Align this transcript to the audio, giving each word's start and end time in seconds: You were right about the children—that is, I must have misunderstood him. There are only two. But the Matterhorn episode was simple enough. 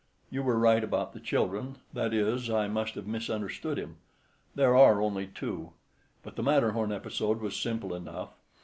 You 0.31 0.41
were 0.41 0.57
right 0.57 0.83
about 0.83 1.13
the 1.13 1.19
children—that 1.19 2.11
is, 2.11 2.49
I 2.49 2.67
must 2.67 2.95
have 2.95 3.05
misunderstood 3.05 3.77
him. 3.77 3.97
There 4.55 4.75
are 4.75 4.99
only 4.99 5.27
two. 5.27 5.73
But 6.23 6.35
the 6.37 6.41
Matterhorn 6.41 6.91
episode 6.91 7.39
was 7.39 7.55
simple 7.55 7.93
enough. 7.93 8.29